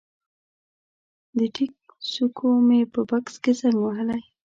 [1.37, 1.73] د ټیک
[2.11, 4.21] څوکو مې په بکس کې زنګ وهلی